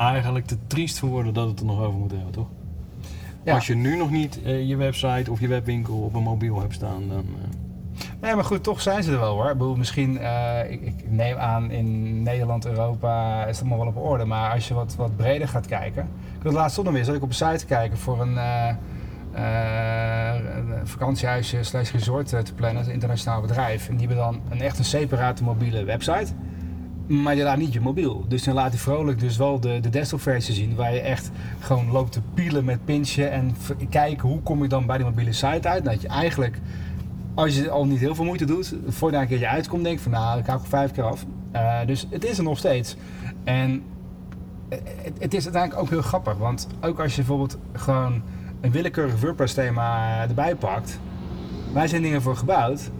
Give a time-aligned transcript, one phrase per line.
[0.00, 2.48] eigenlijk te triest voor worden dat het er nog over moet hebben, toch?
[3.44, 3.54] Ja.
[3.54, 6.74] Als je nu nog niet uh, je website of je webwinkel op een mobiel hebt
[6.74, 7.24] staan, dan.
[7.28, 8.04] Uh...
[8.20, 9.50] Nee, maar goed, toch zijn ze er wel hoor.
[9.50, 14.02] Ik bedoel, misschien, uh, ik, ik, neem aan in Nederland, Europa is het allemaal wel
[14.02, 14.24] op orde.
[14.24, 16.08] Maar als je wat, wat breder gaat kijken.
[16.36, 18.36] Ik wil laatst nog weer, zat ik op een site kijken voor een,
[19.32, 23.88] een vakantiehuisje slash resort te plannen, een internationaal bedrijf.
[23.88, 26.32] En die hebben dan een echt een separate mobiele website.
[27.10, 28.24] Maar je laat niet je mobiel.
[28.28, 30.74] Dus dan laat hij vrolijk dus wel de, de desktop versie zien.
[30.74, 31.30] Waar je echt
[31.60, 33.30] gewoon loopt te pielen met pinchen.
[33.30, 33.56] En
[33.88, 35.84] kijken hoe kom je dan bij die mobiele site uit.
[35.84, 36.58] Dat je eigenlijk,
[37.34, 38.74] als je al niet heel veel moeite doet.
[38.88, 41.24] Voordat je een keertje uitkomt denk van nou ik hou vijf keer af.
[41.54, 42.96] Uh, dus het is er nog steeds.
[43.44, 43.82] En
[44.68, 46.36] het, het, is uiteindelijk ook heel grappig.
[46.36, 48.22] Want ook als je bijvoorbeeld gewoon
[48.60, 51.00] een willekeurig WordPress thema erbij pakt.
[51.72, 52.90] Wij zijn dingen voor gebouwd.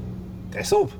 [0.48, 0.99] Desktop.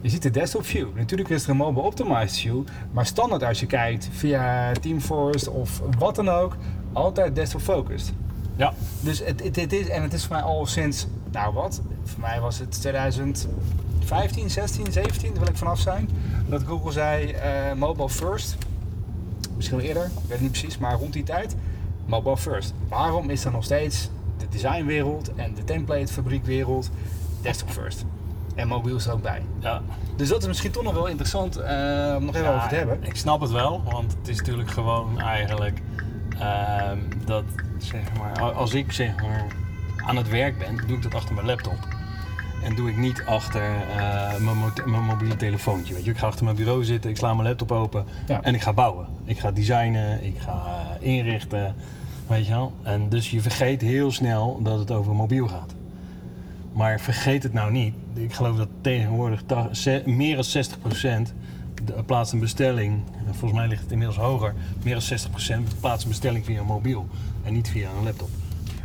[0.00, 0.88] Je ziet de desktop view.
[0.94, 5.82] Natuurlijk is er een mobile optimized view, maar standaard als je kijkt via Teamforce of
[5.98, 6.56] wat dan ook,
[6.92, 8.12] altijd desktop focused.
[8.56, 8.72] Ja.
[9.00, 12.20] Dus het, het, het, is, en het is voor mij al sinds, nou wat, voor
[12.20, 16.08] mij was het 2015, 16, 17, daar wil ik vanaf zijn,
[16.48, 18.56] dat Google zei uh, mobile first.
[19.56, 21.56] Misschien wel eerder, ik weet het niet precies, maar rond die tijd,
[22.06, 22.74] mobile first.
[22.88, 26.90] Waarom is er nog steeds de designwereld en de templatefabriekwereld
[27.42, 28.04] desktop first?
[28.58, 29.42] En mobiel is er ook bij.
[29.60, 29.82] Ja.
[30.16, 31.64] Dus dat is misschien toch nog wel interessant uh,
[32.16, 32.98] om nog even ja, over te hebben.
[33.02, 35.80] Ik snap het wel, want het is natuurlijk gewoon eigenlijk
[36.34, 36.90] uh,
[37.24, 37.44] dat
[37.78, 39.46] zeg maar, als ik zeg maar
[39.96, 41.78] aan het werk ben, doe ik dat achter mijn laptop.
[42.64, 45.94] En doe ik niet achter uh, mijn, mo mijn, mobiele telefoontje.
[45.94, 46.10] Weet je.
[46.10, 48.42] Ik ga achter mijn bureau zitten, ik sla mijn laptop open ja.
[48.42, 49.06] en ik ga bouwen.
[49.24, 50.62] Ik ga designen, ik ga
[51.00, 51.74] inrichten.
[52.26, 52.72] Weet je wel?
[52.82, 55.74] En dus je vergeet heel snel dat het over mobiel gaat.
[56.78, 57.94] Maar vergeet het nou niet.
[58.14, 59.42] Ik geloof dat tegenwoordig
[60.04, 60.64] meer dan
[61.30, 61.32] 60%
[62.06, 63.02] plaatst een bestelling.
[63.30, 64.54] Volgens mij ligt het inmiddels hoger.
[64.82, 67.08] Meer dan 60% plaatst een bestelling via een mobiel.
[67.44, 68.28] En niet via een laptop.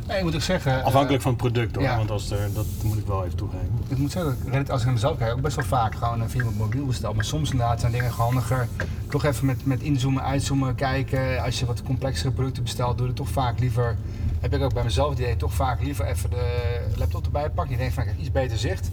[0.07, 0.83] Nee, ik moet ook zeggen...
[0.83, 1.83] Afhankelijk van het product hoor.
[1.83, 1.97] Ja.
[1.97, 3.69] Want als er, dat moet ik wel even toegeven.
[3.87, 4.37] Ik moet zeggen,
[4.67, 7.13] als ik naar mezelf kijk, ook best wel vaak gewoon via mijn mobiel bestel.
[7.13, 8.67] Maar soms inderdaad zijn dingen handiger.
[9.09, 11.43] Toch even met, met inzoomen, uitzoomen, kijken.
[11.43, 13.97] Als je wat complexere producten bestelt, doe je toch vaak liever
[14.43, 17.73] heb ik ook bij mezelf het idee toch vaak liever even de laptop erbij pakken.
[17.73, 18.91] Je denkt van ik heb iets beter zicht.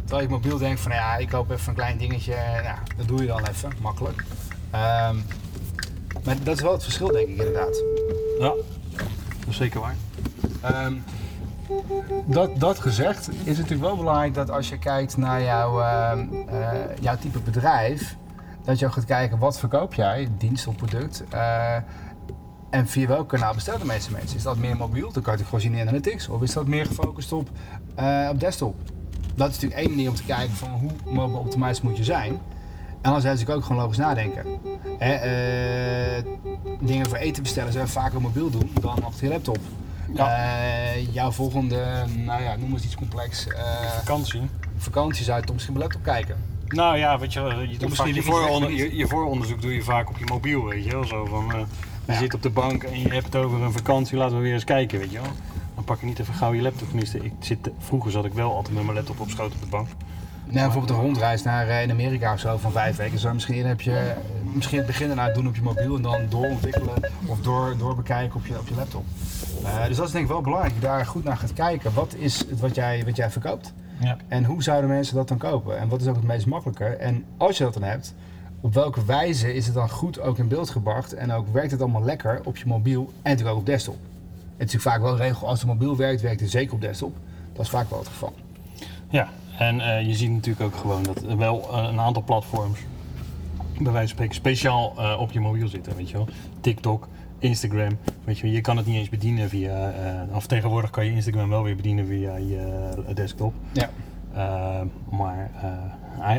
[0.00, 2.34] Terwijl ik mobiel denk van ja, ik koop even een klein dingetje.
[2.62, 4.24] Nou, dat doe je dan even, makkelijk.
[4.74, 5.24] Um,
[6.24, 7.82] maar dat is wel het verschil denk ik inderdaad.
[8.38, 8.52] Ja,
[9.38, 9.94] dat is zeker waar.
[10.86, 11.04] Um,
[12.26, 16.12] dat, dat gezegd is het natuurlijk wel belangrijk dat als je kijkt naar jouw, uh,
[16.52, 16.68] uh,
[17.00, 18.16] jouw type bedrijf,
[18.64, 21.24] dat je ook gaat kijken wat verkoop jij, dienst of product.
[21.34, 21.76] Uh,
[22.72, 24.36] en via welk kanaal bestellen de meeste mensen?
[24.36, 25.12] Is dat meer mobiel?
[25.12, 26.28] Dan kan je het gewoon zien in analytics.
[26.28, 27.48] Of is dat meer gefocust op,
[27.98, 28.74] uh, op desktop?
[29.34, 32.40] Dat is natuurlijk één manier om te kijken van hoe mobile optimized moet je zijn.
[33.00, 34.44] En dan zijn ze ook gewoon logisch nadenken.
[34.98, 35.14] Hè,
[36.16, 36.24] uh,
[36.80, 39.58] dingen voor eten bestellen zijn vaker mobiel doen dan op je laptop.
[40.14, 40.26] Ja.
[40.28, 43.46] Uh, jouw volgende, nou ja, noem eens iets complex.
[43.96, 44.42] vakantie.
[44.76, 46.36] Vakantie zou je toch misschien op laptop kijken.
[46.68, 50.18] Nou ja, weet je, je, doet je, vooronder, je, je, vooronderzoek doe je vaak op
[50.18, 51.04] je mobiel, weet je wel.
[51.04, 51.66] Zo van,
[52.06, 54.52] je zit op de bank en je hebt het over een vakantie, laten we weer
[54.52, 55.30] eens kijken, weet je wel.
[55.74, 56.88] Dan pak je niet even gauw je laptop.
[56.88, 59.66] Tenminste, ik zit, vroeger zat ik wel altijd met mijn laptop op schoot op de
[59.66, 59.88] bank.
[60.44, 63.18] Nou, bijvoorbeeld een rondreis naar eh, in Amerika of zo van vijf weken.
[63.18, 64.14] Zo misschien heb je
[64.54, 66.94] misschien het begin daarna doen op je mobiel en dan doorontwikkelen
[67.26, 69.04] of door, doorbekijken op je, op je laptop.
[69.62, 71.94] Uh, dus dat is denk ik wel belangrijk, dat je daar goed naar gaat kijken.
[71.94, 73.72] Wat is het wat jij, wat jij verkoopt?
[73.98, 74.16] Ja.
[74.28, 75.78] En hoe zouden mensen dat dan kopen?
[75.78, 76.84] En wat is ook het meest makkelijke?
[76.84, 78.14] En als je dat dan hebt,
[78.62, 81.80] op welke wijze is het dan goed ook in beeld gebracht en ook werkt het
[81.80, 83.94] allemaal lekker op je mobiel en natuurlijk ook op desktop.
[83.94, 86.80] Het is natuurlijk vaak wel een regel, als het mobiel werkt, werkt het zeker op
[86.80, 87.16] desktop.
[87.52, 88.32] Dat is vaak wel het geval.
[89.08, 89.28] Ja,
[89.58, 92.78] en eh, je ziet natuurlijk ook gewoon dat er wel eh, een aantal platforms,
[93.78, 95.96] bij wijze van spreken, speciaal eh, op je mobiel zitten.
[95.96, 96.28] Weet je wel?
[96.60, 97.98] TikTok, Instagram.
[98.24, 99.94] Weet je, wel, je kan het niet eens bedienen via.
[100.34, 103.54] of tegenwoordig kan je Instagram wel weer bedienen via je desktop.
[103.72, 103.90] Ja.
[105.10, 105.50] Maar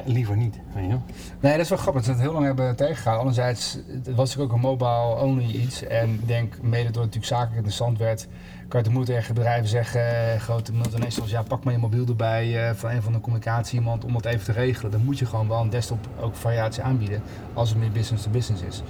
[0.05, 0.59] liever niet.
[0.73, 0.97] Weet je?
[1.39, 3.27] Nee, dat is wel grappig dat ze het heel lang hebben tegengehouden.
[3.27, 3.77] Anderzijds
[4.15, 5.83] was natuurlijk ook een mobile-only iets.
[5.83, 8.27] En ik denk, mede door het natuurlijk zakelijk interessant werd,
[8.73, 12.75] kan je het tegen bedrijven zeggen, grote multinationals, ja, pak maar je mobiel erbij eh,
[12.75, 14.91] van een van de communicatie iemand om dat even te regelen.
[14.91, 17.21] Dan moet je gewoon wel een desktop ook variatie aanbieden
[17.53, 18.83] als het meer business to business is.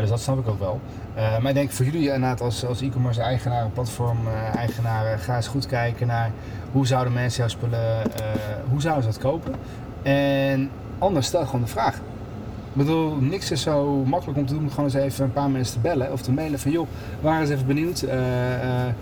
[0.00, 0.80] Dus dat snap ik ook wel.
[1.14, 5.36] Eh, maar ik denk voor jullie inderdaad als, als e-commerce eigenaar, platform eh, eigenaar, ga
[5.36, 6.30] eens goed kijken naar
[6.72, 8.02] hoe zouden mensen jouw spullen,
[8.70, 9.54] hoe zouden ze dat kopen?
[10.08, 11.96] En anders stel gewoon de vraag.
[11.96, 14.70] Ik bedoel, niks is zo makkelijk om te doen.
[14.70, 16.86] Gewoon eens even een paar mensen te bellen of te mailen van joh,
[17.20, 18.02] waren eens even benieuwd.
[18.02, 18.94] eh, eh,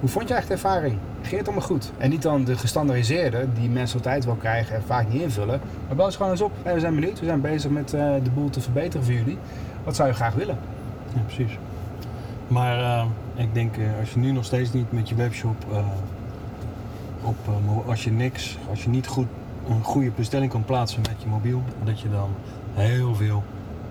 [0.00, 0.98] hoe vond je eigenlijk de ervaring?
[1.22, 1.92] Ging het allemaal goed?
[1.98, 5.60] En niet dan de gestandaardiseerde, die mensen altijd wel krijgen en vaak niet invullen.
[5.86, 6.52] Maar bel eens gewoon eens op.
[6.62, 7.20] Hey, we zijn benieuwd.
[7.20, 9.38] We zijn bezig met eh, de boel te verbeteren voor jullie.
[9.84, 10.58] Wat zou je graag willen?
[11.14, 11.58] Ja, precies.
[12.48, 15.64] Maar ik denk, als je nu nog steeds niet met je webshop
[17.22, 17.36] op,
[17.86, 19.26] als je niks, als je niet goed
[19.68, 22.28] een goede bestelling kan plaatsen met je mobiel, dat je dan
[22.74, 23.42] heel veel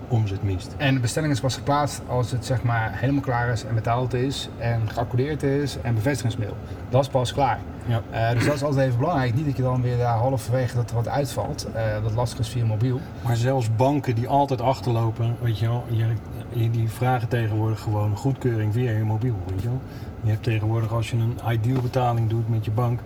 [0.07, 0.75] omzet mist.
[0.77, 4.13] En de bestelling is pas geplaatst als het zeg maar helemaal klaar is en betaald
[4.13, 6.55] is en geaccordeerd is en bevestigingsmail.
[6.89, 7.59] Dat is pas klaar.
[7.85, 8.01] Ja.
[8.09, 9.33] Eh, dus dat is altijd even belangrijk.
[9.35, 11.67] Niet dat je dan weer daar halverwege dat er wat uitvalt.
[11.73, 12.99] eh, dat lastig is via mobiel.
[13.23, 16.05] Maar zelfs banken die altijd achterlopen, weet je wel, je,
[16.53, 19.81] je- die vragen tegenwoordig gewoon goedkeuring via je mobiel, weet je wel.
[20.23, 22.99] Je hebt tegenwoordig als je een ideal betaling doet met je bank,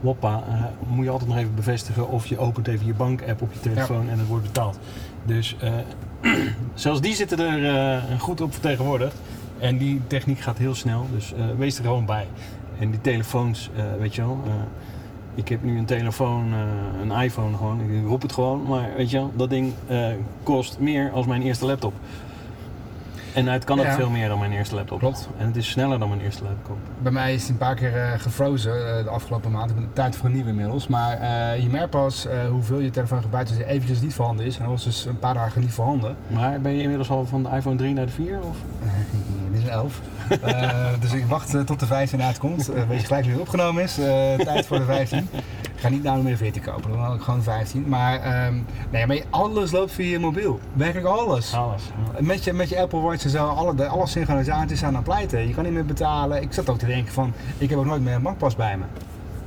[0.00, 3.52] hoppa, eh, moet je altijd nog even bevestigen of je opent even je bank-app op
[3.52, 4.78] je telefoon en het wordt betaald.
[5.24, 5.72] Dus eh,
[6.74, 9.16] zelfs die zitten er eh, goed op vertegenwoordigd.
[9.58, 12.26] En die techniek gaat heel snel, dus wees er gewoon bij.
[12.78, 14.42] En die telefoons, weet je wel,
[15.34, 16.52] ik heb nu een telefoon,
[17.02, 19.72] een iPhone gewoon, ik roep het gewoon, maar weet je wel, dat ding
[20.42, 21.92] kost meer als mijn eerste laptop.
[23.34, 23.94] En het kan ook Ja.
[23.94, 24.98] veel meer dan mijn eerste laptop.
[24.98, 25.28] Klopt.
[25.38, 26.76] En het is sneller dan mijn eerste laptop.
[27.02, 29.70] Bij mij is het een paar keer eh, gefrozen eh, de afgelopen maand.
[29.70, 30.86] Ik ben tijd voor een nieuwe inmiddels.
[30.86, 34.54] Maar eh, je merkt pas hoeveel je telefoon gebruikt als hij eventjes niet voorhanden is.
[34.56, 36.16] En dat was dus een paar dagen niet voorhanden.
[36.26, 38.38] Maar ben je inmiddels al van de iPhone 3 naar de 4?
[38.42, 38.56] Of?
[39.50, 40.00] Dit is een 11.
[40.42, 40.70] Eh,
[41.00, 42.66] dus ik wacht tot de 15 uitkomt.
[42.88, 43.94] Weet je gelijk wie het opgenomen is.
[44.44, 45.28] Tijd voor de 15.
[45.78, 47.88] Ik ga niet nou meer 14 kopen, dan had ik gewoon 15.
[47.88, 48.54] Maar, ehm,
[48.90, 50.60] nee, maar alles loopt via je mobiel.
[50.72, 51.54] Werkelijk alles.
[51.54, 51.82] Alles.
[52.18, 55.48] Met je, met je Apple Watch en zo, alle, alle synchronisaties zijn aan het pleiten.
[55.48, 56.42] Je kan niet meer betalen.
[56.42, 58.84] Ik zat ook te denken van, ik heb ook nooit meer een bankpas bij me.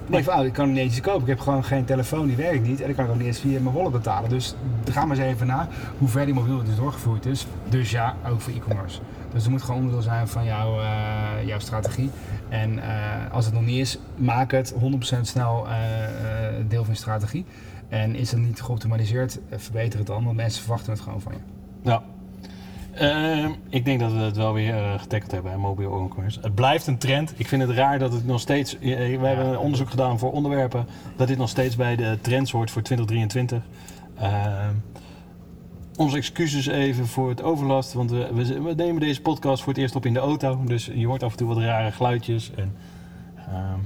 [0.05, 1.21] Ik denk van, oh, ik kan niet eens kopen.
[1.21, 2.81] Ik heb gewoon geen telefoon, die werkt niet.
[2.81, 4.29] En ik kan ook niet eens via mijn wallet betalen.
[4.29, 4.55] Dus
[4.91, 5.67] ga maar eens even na
[5.97, 7.47] hoe ver die mobiel dus doorgevoerd is.
[7.69, 8.99] Dus ja, ook voor e-commerce.
[9.33, 12.09] Dus het moet gewoon onderdeel zijn van jouw, eh, jouw strategie.
[12.51, 14.77] En eh, als het nog niet is, maak het 100%
[15.21, 17.45] snel eh, eh, deel van je strategie.
[17.89, 20.24] En is het niet geoptimaliseerd, verbeter het dan.
[20.24, 21.39] Want mensen verwachten het gewoon van je.
[21.89, 22.03] Ja.
[22.94, 26.39] Ehm, ik denk dat we het wel weer uh, getackeld hebben, hè, mobile e-commerce.
[26.39, 27.33] Het blijft een trend.
[27.36, 28.77] Ik vind het raar dat het nog steeds...
[28.80, 30.86] We hebben een onderzoek gedaan voor onderwerpen...
[31.15, 33.63] dat dit nog steeds bij de trends hoort voor 2023.
[35.95, 39.81] Onze excuses even voor het overlast, want we, we, we nemen deze podcast voor het
[39.81, 40.63] eerst op in de auto.
[40.65, 42.51] Dus je hoort af en toe wat rare geluidjes.
[42.55, 42.75] En,
[43.36, 43.79] ehm,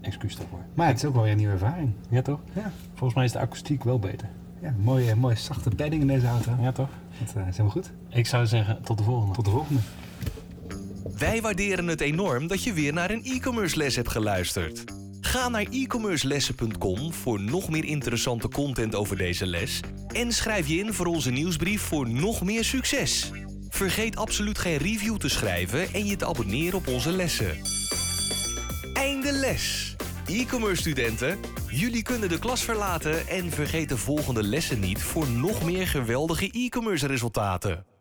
[0.00, 0.58] excuus daarvoor.
[0.74, 1.92] Maar het is ook wel weer een nieuwe ervaring.
[2.10, 2.40] Ja, toch?
[2.52, 2.72] Ja.
[2.88, 4.28] Volgens mij is de akoestiek wel beter.
[4.62, 6.52] Ja, mooie, mooie zachte padding in deze auto.
[6.60, 6.88] Ja, toch?
[7.18, 7.90] Dat uh, is helemaal goed.
[8.08, 9.34] Ik zou zeggen, tot de volgende.
[9.34, 9.80] Tot de volgende.
[11.18, 14.84] Wij waarderen het enorm dat je weer naar een e-commerce les hebt geluisterd.
[15.20, 19.80] Ga naar e-commercelessen.com voor nog meer interessante content over deze les
[20.16, 23.30] en schrijf je in voor onze nieuwsbrief voor nog meer succes.
[23.68, 27.60] Vergeet absoluut geen review te schrijven en je te abonneren op onze lessen.
[28.92, 29.96] Einde les.
[30.26, 35.64] E-commerce studenten, jullie kunnen de klas verlaten en vergeet de volgende lessen niet voor nog
[35.64, 37.95] meer geweldige e-commerce resultaten.